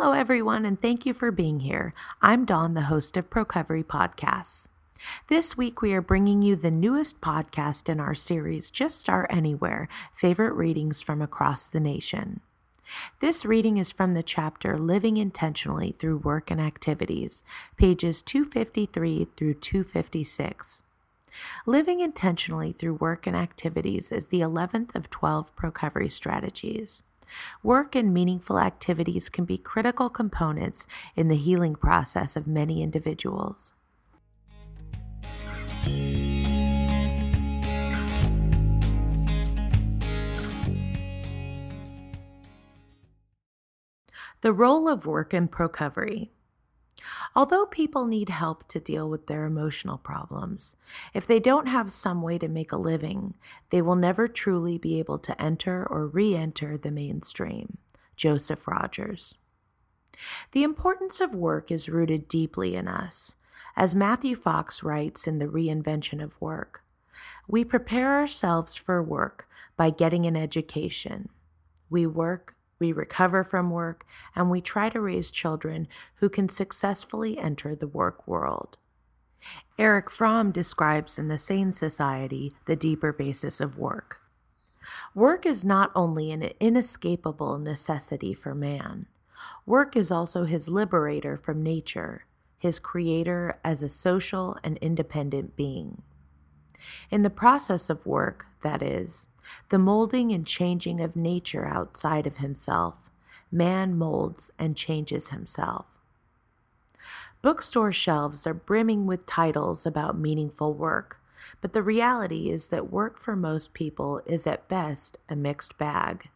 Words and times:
Hello, 0.00 0.12
everyone, 0.12 0.64
and 0.64 0.80
thank 0.80 1.04
you 1.06 1.12
for 1.12 1.32
being 1.32 1.58
here. 1.58 1.92
I'm 2.22 2.44
Dawn, 2.44 2.74
the 2.74 2.82
host 2.82 3.16
of 3.16 3.30
Procovery 3.30 3.82
Podcasts. 3.82 4.68
This 5.26 5.56
week, 5.56 5.82
we 5.82 5.92
are 5.92 6.00
bringing 6.00 6.40
you 6.40 6.54
the 6.54 6.70
newest 6.70 7.20
podcast 7.20 7.88
in 7.88 7.98
our 7.98 8.14
series, 8.14 8.70
Just 8.70 9.00
Start 9.00 9.26
Anywhere 9.28 9.88
Favorite 10.14 10.52
Readings 10.52 11.02
from 11.02 11.20
Across 11.20 11.70
the 11.70 11.80
Nation. 11.80 12.38
This 13.18 13.44
reading 13.44 13.76
is 13.76 13.90
from 13.90 14.14
the 14.14 14.22
chapter 14.22 14.78
Living 14.78 15.16
Intentionally 15.16 15.90
Through 15.90 16.18
Work 16.18 16.52
and 16.52 16.60
Activities, 16.60 17.42
pages 17.76 18.22
253 18.22 19.26
through 19.36 19.54
256. 19.54 20.84
Living 21.66 21.98
intentionally 21.98 22.70
through 22.70 22.94
work 22.94 23.26
and 23.26 23.34
activities 23.34 24.12
is 24.12 24.28
the 24.28 24.42
11th 24.42 24.94
of 24.94 25.10
12 25.10 25.56
Procovery 25.56 26.08
strategies. 26.08 27.02
Work 27.62 27.94
and 27.94 28.12
meaningful 28.12 28.58
activities 28.58 29.28
can 29.28 29.44
be 29.44 29.58
critical 29.58 30.08
components 30.08 30.86
in 31.16 31.28
the 31.28 31.36
healing 31.36 31.74
process 31.74 32.36
of 32.36 32.46
many 32.46 32.82
individuals. 32.82 33.72
The 44.40 44.52
role 44.52 44.88
of 44.88 45.04
work 45.04 45.34
in 45.34 45.48
Procovery. 45.48 46.30
Although 47.34 47.66
people 47.66 48.06
need 48.06 48.28
help 48.28 48.66
to 48.68 48.80
deal 48.80 49.08
with 49.08 49.26
their 49.26 49.44
emotional 49.44 49.98
problems, 49.98 50.76
if 51.14 51.26
they 51.26 51.40
don't 51.40 51.66
have 51.66 51.92
some 51.92 52.22
way 52.22 52.38
to 52.38 52.48
make 52.48 52.72
a 52.72 52.76
living, 52.76 53.34
they 53.70 53.82
will 53.82 53.96
never 53.96 54.28
truly 54.28 54.78
be 54.78 54.98
able 54.98 55.18
to 55.20 55.40
enter 55.40 55.86
or 55.88 56.06
re 56.06 56.34
enter 56.34 56.76
the 56.76 56.90
mainstream. 56.90 57.78
Joseph 58.16 58.66
Rogers. 58.66 59.36
The 60.52 60.64
importance 60.64 61.20
of 61.20 61.34
work 61.34 61.70
is 61.70 61.88
rooted 61.88 62.26
deeply 62.26 62.74
in 62.74 62.88
us. 62.88 63.36
As 63.76 63.94
Matthew 63.94 64.34
Fox 64.34 64.82
writes 64.82 65.26
in 65.26 65.38
The 65.38 65.46
Reinvention 65.46 66.22
of 66.22 66.40
Work, 66.40 66.82
we 67.46 67.64
prepare 67.64 68.18
ourselves 68.18 68.74
for 68.76 69.02
work 69.02 69.48
by 69.76 69.90
getting 69.90 70.26
an 70.26 70.36
education. 70.36 71.28
We 71.88 72.06
work 72.06 72.56
we 72.78 72.92
recover 72.92 73.44
from 73.44 73.70
work, 73.70 74.06
and 74.34 74.50
we 74.50 74.60
try 74.60 74.88
to 74.88 75.00
raise 75.00 75.30
children 75.30 75.88
who 76.16 76.28
can 76.28 76.48
successfully 76.48 77.38
enter 77.38 77.74
the 77.74 77.88
work 77.88 78.26
world. 78.26 78.78
Erich 79.78 80.10
Fromm 80.10 80.50
describes 80.50 81.18
in 81.18 81.28
The 81.28 81.38
Sane 81.38 81.72
Society 81.72 82.52
the 82.66 82.76
deeper 82.76 83.12
basis 83.12 83.60
of 83.60 83.78
work. 83.78 84.20
Work 85.14 85.46
is 85.46 85.64
not 85.64 85.92
only 85.94 86.30
an 86.30 86.50
inescapable 86.60 87.58
necessity 87.58 88.34
for 88.34 88.54
man, 88.54 89.06
work 89.66 89.96
is 89.96 90.10
also 90.10 90.44
his 90.44 90.68
liberator 90.68 91.36
from 91.36 91.62
nature, 91.62 92.24
his 92.58 92.78
creator 92.78 93.60
as 93.64 93.82
a 93.82 93.88
social 93.88 94.58
and 94.64 94.76
independent 94.78 95.56
being. 95.56 96.02
In 97.10 97.22
the 97.22 97.30
process 97.30 97.90
of 97.90 98.06
work, 98.06 98.46
that 98.62 98.82
is, 98.82 99.26
the 99.68 99.78
molding 99.78 100.32
and 100.32 100.46
changing 100.46 101.00
of 101.00 101.16
nature 101.16 101.66
outside 101.66 102.26
of 102.26 102.36
himself, 102.36 102.94
man 103.50 103.96
molds 103.96 104.50
and 104.58 104.76
changes 104.76 105.28
himself. 105.28 105.86
Bookstore 107.40 107.92
shelves 107.92 108.46
are 108.46 108.54
brimming 108.54 109.06
with 109.06 109.26
titles 109.26 109.86
about 109.86 110.18
meaningful 110.18 110.74
work, 110.74 111.20
but 111.60 111.72
the 111.72 111.82
reality 111.82 112.50
is 112.50 112.66
that 112.66 112.90
work 112.90 113.20
for 113.20 113.36
most 113.36 113.74
people 113.74 114.20
is 114.26 114.46
at 114.46 114.68
best 114.68 115.18
a 115.28 115.36
mixed 115.36 115.78
bag. 115.78 116.28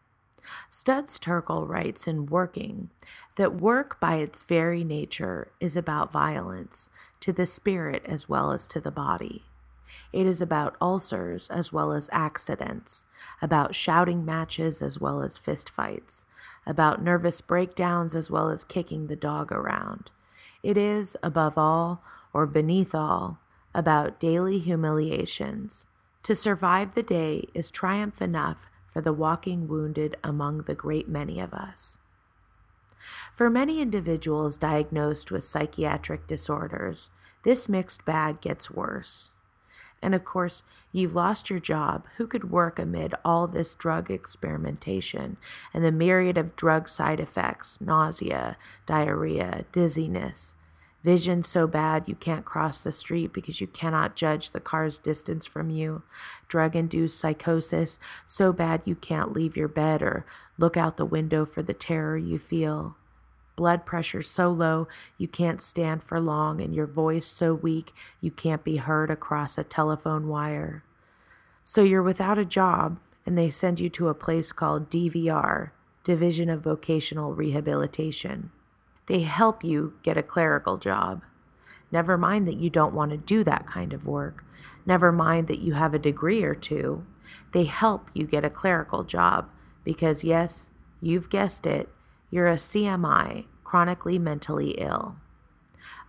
Studs 0.69 1.19
Terkel 1.19 1.67
writes 1.67 2.07
in 2.07 2.25
Working 2.25 2.89
that 3.35 3.55
work 3.55 3.99
by 3.99 4.15
its 4.15 4.43
very 4.43 4.83
nature 4.83 5.51
is 5.59 5.75
about 5.75 6.11
violence 6.11 6.89
to 7.21 7.31
the 7.31 7.45
spirit 7.45 8.03
as 8.05 8.27
well 8.27 8.51
as 8.51 8.67
to 8.69 8.79
the 8.79 8.91
body. 8.91 9.43
It 10.11 10.25
is 10.25 10.41
about 10.41 10.75
ulcers 10.81 11.49
as 11.49 11.73
well 11.73 11.91
as 11.91 12.09
accidents, 12.11 13.05
about 13.41 13.75
shouting 13.75 14.23
matches 14.23 14.81
as 14.81 14.99
well 14.99 15.21
as 15.21 15.39
fistfights, 15.39 16.25
about 16.65 17.03
nervous 17.03 17.41
breakdowns 17.41 18.15
as 18.15 18.29
well 18.29 18.49
as 18.49 18.63
kicking 18.63 19.07
the 19.07 19.15
dog 19.15 19.51
around. 19.51 20.11
It 20.61 20.77
is, 20.77 21.17
above 21.21 21.57
all, 21.57 22.03
or 22.33 22.45
beneath 22.45 22.95
all, 22.95 23.39
about 23.73 24.19
daily 24.19 24.59
humiliations. 24.59 25.85
To 26.23 26.35
survive 26.35 26.95
the 26.95 27.03
day 27.03 27.47
is 27.53 27.69
triumph 27.69 28.21
enough 28.21 28.69
for 28.87 29.01
the 29.01 29.13
walking 29.13 29.67
wounded 29.67 30.15
among 30.23 30.63
the 30.63 30.75
great 30.75 31.09
many 31.09 31.39
of 31.39 31.53
us. 31.53 31.97
For 33.33 33.49
many 33.49 33.81
individuals 33.81 34.55
diagnosed 34.55 35.31
with 35.31 35.43
psychiatric 35.43 36.27
disorders, 36.27 37.11
this 37.43 37.67
mixed 37.67 38.05
bag 38.05 38.39
gets 38.39 38.71
worse. 38.71 39.31
And 40.03 40.13
of 40.13 40.25
course, 40.25 40.63
you've 40.91 41.15
lost 41.15 41.49
your 41.49 41.59
job. 41.59 42.05
Who 42.17 42.27
could 42.27 42.51
work 42.51 42.77
amid 42.77 43.15
all 43.23 43.47
this 43.47 43.73
drug 43.73 44.11
experimentation 44.11 45.37
and 45.73 45.83
the 45.83 45.91
myriad 45.91 46.37
of 46.37 46.57
drug 46.57 46.89
side 46.89 47.21
effects 47.21 47.79
nausea, 47.79 48.57
diarrhea, 48.85 49.63
dizziness? 49.71 50.55
Vision 51.03 51.43
so 51.43 51.67
bad 51.67 52.03
you 52.07 52.15
can't 52.15 52.45
cross 52.45 52.83
the 52.83 52.91
street 52.91 53.33
because 53.33 53.59
you 53.59 53.67
cannot 53.67 54.15
judge 54.15 54.51
the 54.51 54.59
car's 54.59 54.97
distance 54.97 55.45
from 55.45 55.69
you. 55.69 56.03
Drug 56.47 56.75
induced 56.75 57.19
psychosis 57.19 57.97
so 58.27 58.53
bad 58.53 58.81
you 58.85 58.95
can't 58.95 59.33
leave 59.33 59.57
your 59.57 59.67
bed 59.67 60.01
or 60.01 60.25
look 60.57 60.77
out 60.77 60.97
the 60.97 61.05
window 61.05 61.45
for 61.45 61.61
the 61.61 61.73
terror 61.73 62.17
you 62.17 62.39
feel 62.39 62.97
blood 63.55 63.85
pressure 63.85 64.21
so 64.21 64.49
low 64.49 64.87
you 65.17 65.27
can't 65.27 65.61
stand 65.61 66.03
for 66.03 66.19
long, 66.19 66.61
and 66.61 66.73
your 66.73 66.87
voice 66.87 67.25
so 67.25 67.53
weak 67.53 67.93
you 68.21 68.31
can't 68.31 68.63
be 68.63 68.77
heard 68.77 69.09
across 69.09 69.57
a 69.57 69.63
telephone 69.63 70.27
wire. 70.27 70.83
So 71.63 71.81
you're 71.81 72.03
without 72.03 72.37
a 72.37 72.45
job, 72.45 72.99
and 73.25 73.37
they 73.37 73.49
send 73.49 73.79
you 73.79 73.89
to 73.89 74.09
a 74.09 74.13
place 74.13 74.51
called 74.51 74.89
DVR, 74.89 75.71
Division 76.03 76.49
of 76.49 76.61
Vocational 76.61 77.33
Rehabilitation. 77.33 78.51
They 79.07 79.21
help 79.21 79.63
you 79.63 79.93
get 80.03 80.17
a 80.17 80.23
clerical 80.23 80.77
job. 80.77 81.21
Never 81.91 82.17
mind 82.17 82.47
that 82.47 82.57
you 82.57 82.69
don't 82.69 82.93
want 82.93 83.11
to 83.11 83.17
do 83.17 83.43
that 83.43 83.67
kind 83.67 83.93
of 83.93 84.07
work. 84.07 84.43
Never 84.85 85.11
mind 85.11 85.47
that 85.47 85.59
you 85.59 85.73
have 85.73 85.93
a 85.93 85.99
degree 85.99 86.43
or 86.43 86.55
two. 86.55 87.05
They 87.51 87.65
help 87.65 88.09
you 88.13 88.25
get 88.25 88.43
a 88.43 88.49
clerical 88.49 89.03
job 89.03 89.49
because, 89.83 90.23
yes, 90.23 90.69
you've 91.01 91.29
guessed 91.29 91.65
it, 91.65 91.89
you're 92.33 92.47
a 92.47 92.55
CMI, 92.55 93.45
chronically 93.63 94.17
mentally 94.17 94.71
ill. 94.79 95.17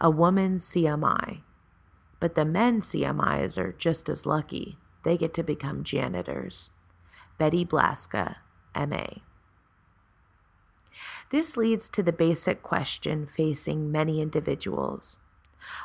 A 0.00 0.08
woman 0.08 0.56
CMI. 0.56 1.42
But 2.18 2.34
the 2.34 2.46
men 2.46 2.80
CMIs 2.80 3.58
are 3.58 3.72
just 3.72 4.08
as 4.08 4.24
lucky. 4.24 4.78
They 5.02 5.18
get 5.18 5.34
to 5.34 5.42
become 5.42 5.84
janitors. 5.84 6.70
Betty 7.36 7.62
Blaska, 7.62 8.36
MA. 8.74 9.04
This 11.28 11.58
leads 11.58 11.90
to 11.90 12.02
the 12.02 12.10
basic 12.10 12.62
question 12.62 13.26
facing 13.26 13.92
many 13.92 14.22
individuals 14.22 15.18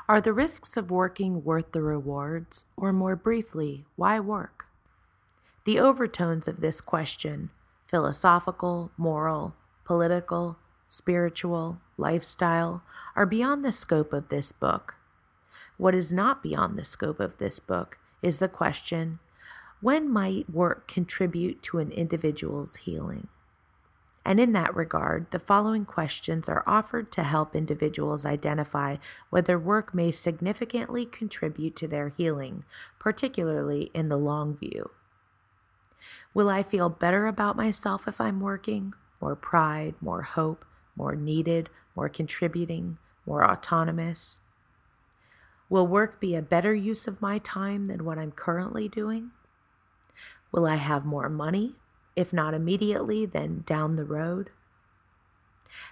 Are 0.08 0.22
the 0.22 0.32
risks 0.32 0.78
of 0.78 0.90
working 0.90 1.44
worth 1.44 1.74
the 1.74 1.82
rewards? 1.82 2.64
Or 2.78 2.94
more 2.94 3.18
briefly, 3.18 3.84
why 3.98 4.22
work? 4.22 4.68
The 5.66 5.82
overtones 5.82 6.48
of 6.48 6.62
this 6.62 6.80
question 6.80 7.50
philosophical, 7.90 8.92
moral, 8.98 9.56
political, 9.90 10.56
spiritual, 10.88 11.80
lifestyle 11.98 12.84
are 13.16 13.26
beyond 13.26 13.66
the 13.66 13.72
scope 13.72 14.14
of 14.14 14.30
this 14.30 14.52
book. 14.52 14.94
What 15.78 15.96
is 15.96 16.14
not 16.14 16.44
beyond 16.44 16.78
the 16.78 16.84
scope 16.84 17.20
of 17.20 17.40
this 17.40 17.60
book 17.60 17.98
is 18.22 18.38
the 18.38 18.48
question 18.48 19.18
when 19.82 20.08
might 20.08 20.48
work 20.48 20.88
contribute 20.88 21.64
to 21.64 21.80
an 21.80 21.92
individual's 21.92 22.76
healing? 22.76 23.30
And 24.24 24.40
in 24.40 24.52
that 24.54 24.76
regard, 24.76 25.32
the 25.32 25.40
following 25.40 25.86
questions 25.86 26.48
are 26.48 26.64
offered 26.68 27.12
to 27.14 27.24
help 27.24 27.56
individuals 27.56 28.28
identify 28.28 28.98
whether 29.32 29.58
work 29.58 29.96
may 29.96 30.12
significantly 30.12 31.08
contribute 31.08 31.76
to 31.78 31.88
their 31.88 32.10
healing, 32.10 32.64
particularly 33.00 33.90
in 33.96 34.10
the 34.10 34.18
long 34.18 34.56
view. 34.56 34.92
Will 36.36 36.48
I 36.48 36.62
feel 36.62 36.90
better 36.90 37.26
about 37.26 37.56
myself 37.56 38.08
if 38.08 38.22
I'm 38.22 38.40
working? 38.40 38.94
More 39.22 39.36
pride, 39.36 39.96
more 40.02 40.22
hope, 40.22 40.66
more 40.96 41.16
needed, 41.16 41.70
more 41.96 42.10
contributing, 42.10 42.98
more 43.26 43.44
autonomous? 43.44 44.40
Will 45.70 45.86
work 45.86 46.20
be 46.20 46.36
a 46.36 46.42
better 46.42 46.74
use 46.74 47.08
of 47.08 47.22
my 47.22 47.38
time 47.38 47.88
than 47.88 48.06
what 48.06 48.18
I'm 48.18 48.32
currently 48.32 48.88
doing? 48.88 49.32
Will 50.52 50.66
I 50.66 50.76
have 50.76 51.06
more 51.06 51.30
money? 51.30 51.76
If 52.16 52.34
not 52.34 52.54
immediately, 52.54 53.26
then 53.26 53.64
down 53.66 53.96
the 53.96 54.04
road? 54.04 54.50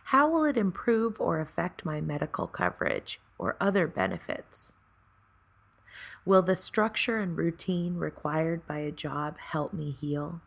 How 0.05 0.27
will 0.29 0.43
it 0.45 0.57
improve 0.57 1.21
or 1.21 1.39
affect 1.39 1.85
my 1.85 2.01
medical 2.01 2.47
coverage 2.47 3.19
or 3.37 3.55
other 3.61 3.87
benefits? 3.87 4.73
Will 6.25 6.41
the 6.41 6.55
structure 6.55 7.19
and 7.19 7.37
routine 7.37 7.95
required 7.95 8.67
by 8.67 8.79
a 8.79 8.91
job 8.91 9.37
help 9.37 9.73
me 9.73 9.91
heal? 9.91 10.41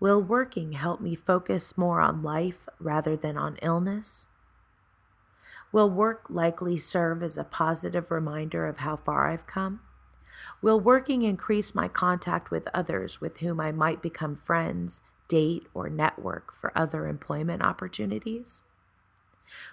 Will 0.00 0.22
working 0.22 0.72
help 0.72 1.00
me 1.00 1.14
focus 1.14 1.76
more 1.76 2.00
on 2.00 2.22
life 2.22 2.68
rather 2.78 3.16
than 3.16 3.36
on 3.36 3.56
illness? 3.62 4.28
Will 5.72 5.90
work 5.90 6.24
likely 6.28 6.78
serve 6.78 7.22
as 7.22 7.36
a 7.36 7.44
positive 7.44 8.10
reminder 8.10 8.66
of 8.66 8.78
how 8.78 8.96
far 8.96 9.28
I've 9.28 9.46
come? 9.46 9.80
Will 10.62 10.78
working 10.78 11.22
increase 11.22 11.74
my 11.74 11.88
contact 11.88 12.50
with 12.50 12.68
others 12.72 13.20
with 13.20 13.38
whom 13.38 13.60
I 13.60 13.72
might 13.72 14.00
become 14.00 14.36
friends, 14.36 15.02
date, 15.26 15.66
or 15.74 15.88
network 15.88 16.54
for 16.54 16.72
other 16.76 17.08
employment 17.08 17.62
opportunities? 17.62 18.62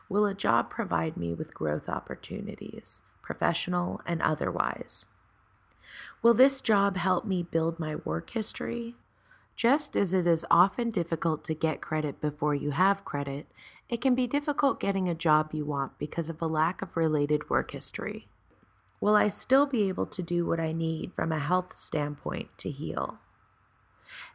Will 0.10 0.26
a 0.26 0.34
job 0.34 0.70
provide 0.70 1.18
me 1.18 1.34
with 1.34 1.54
growth 1.54 1.88
opportunities, 1.88 3.04
professional 3.22 4.02
and 4.06 4.22
otherwise? 4.22 5.06
Will 6.24 6.34
this 6.34 6.62
job 6.62 6.98
help 6.98 7.26
me 7.26 7.44
build 7.44 7.80
my 7.80 7.96
work 7.96 8.32
history? 8.32 8.96
Just 9.56 9.96
as 9.96 10.14
it 10.14 10.28
is 10.28 10.46
often 10.52 10.92
difficult 10.92 11.44
to 11.46 11.54
get 11.54 11.80
credit 11.82 12.20
before 12.20 12.54
you 12.54 12.72
have 12.72 13.06
credit, 13.06 13.48
it 13.88 14.02
can 14.02 14.14
be 14.14 14.28
difficult 14.28 14.82
getting 14.82 15.08
a 15.08 15.16
job 15.16 15.54
you 15.54 15.66
want 15.66 15.98
because 15.98 16.30
of 16.30 16.42
a 16.42 16.48
lack 16.48 16.82
of 16.82 16.98
related 16.98 17.50
work 17.50 17.72
history. 17.72 18.28
Will 19.00 19.16
I 19.16 19.30
still 19.30 19.66
be 19.66 19.88
able 19.88 20.08
to 20.08 20.22
do 20.22 20.46
what 20.46 20.60
I 20.60 20.74
need 20.74 21.14
from 21.16 21.32
a 21.32 21.40
health 21.40 21.76
standpoint 21.76 22.58
to 22.58 22.70
heal? 22.70 23.20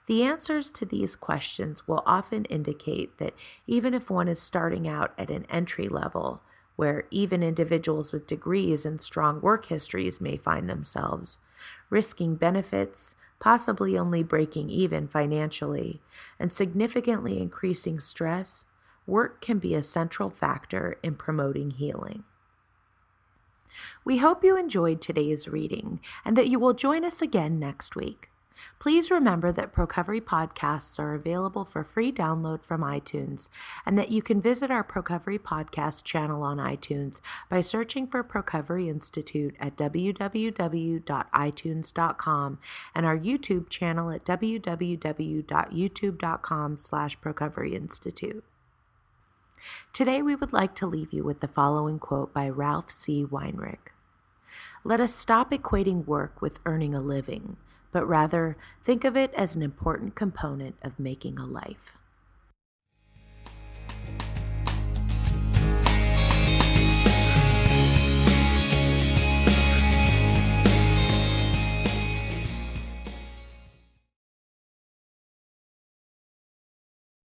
The 0.06 0.22
answers 0.22 0.70
to 0.72 0.86
these 0.86 1.16
questions 1.16 1.86
will 1.86 2.02
often 2.06 2.44
indicate 2.46 3.18
that 3.18 3.34
even 3.66 3.94
if 3.94 4.10
one 4.10 4.28
is 4.28 4.40
starting 4.40 4.88
out 4.88 5.12
at 5.18 5.30
an 5.30 5.46
entry 5.50 5.88
level, 5.88 6.40
where 6.80 7.04
even 7.10 7.42
individuals 7.42 8.10
with 8.10 8.26
degrees 8.26 8.86
and 8.86 9.02
strong 9.02 9.38
work 9.42 9.66
histories 9.66 10.18
may 10.18 10.34
find 10.34 10.66
themselves, 10.66 11.38
risking 11.90 12.36
benefits, 12.36 13.14
possibly 13.38 13.98
only 13.98 14.22
breaking 14.22 14.70
even 14.70 15.06
financially, 15.06 16.00
and 16.38 16.50
significantly 16.50 17.38
increasing 17.38 18.00
stress, 18.00 18.64
work 19.06 19.42
can 19.42 19.58
be 19.58 19.74
a 19.74 19.82
central 19.82 20.30
factor 20.30 20.96
in 21.02 21.14
promoting 21.16 21.70
healing. 21.70 22.24
We 24.02 24.16
hope 24.16 24.42
you 24.42 24.56
enjoyed 24.56 25.02
today's 25.02 25.46
reading 25.46 26.00
and 26.24 26.34
that 26.38 26.48
you 26.48 26.58
will 26.58 26.72
join 26.72 27.04
us 27.04 27.20
again 27.20 27.58
next 27.58 27.94
week. 27.94 28.30
Please 28.78 29.10
remember 29.10 29.50
that 29.52 29.72
Procovery 29.72 30.20
podcasts 30.20 30.98
are 30.98 31.14
available 31.14 31.64
for 31.64 31.82
free 31.84 32.12
download 32.12 32.62
from 32.62 32.82
iTunes 32.82 33.48
and 33.84 33.98
that 33.98 34.10
you 34.10 34.22
can 34.22 34.40
visit 34.40 34.70
our 34.70 34.84
Procovery 34.84 35.38
podcast 35.38 36.04
channel 36.04 36.42
on 36.42 36.56
iTunes 36.58 37.20
by 37.48 37.60
searching 37.60 38.06
for 38.06 38.22
Procovery 38.22 38.88
Institute 38.88 39.56
at 39.60 39.76
www.itunes.com 39.76 42.58
and 42.94 43.06
our 43.06 43.18
YouTube 43.18 43.68
channel 43.68 44.10
at 44.10 44.24
www.youtube.com 44.24 46.78
slash 46.78 47.20
Procovery 47.20 47.74
Institute. 47.74 48.44
Today 49.92 50.22
we 50.22 50.34
would 50.34 50.52
like 50.52 50.74
to 50.76 50.86
leave 50.86 51.12
you 51.12 51.22
with 51.22 51.40
the 51.40 51.48
following 51.48 51.98
quote 51.98 52.32
by 52.32 52.48
Ralph 52.48 52.90
C. 52.90 53.24
Wenrich. 53.24 53.90
Let 54.84 55.00
us 55.00 55.14
stop 55.14 55.50
equating 55.50 56.06
work 56.06 56.40
with 56.40 56.60
earning 56.64 56.94
a 56.94 57.00
living 57.00 57.56
but 57.92 58.06
rather 58.06 58.56
think 58.82 59.04
of 59.04 59.16
it 59.16 59.32
as 59.34 59.54
an 59.54 59.62
important 59.62 60.14
component 60.14 60.76
of 60.82 60.98
making 60.98 61.38
a 61.38 61.46
life. 61.46 61.94